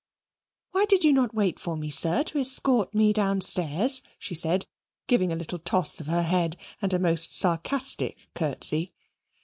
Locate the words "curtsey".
8.33-8.93